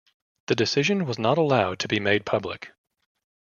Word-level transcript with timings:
The 0.47 0.55
decision 0.55 1.05
was 1.05 1.19
not 1.19 1.37
allowed 1.37 1.77
to 1.77 1.87
be 1.87 1.99
made 1.99 2.25
public. 2.25 2.71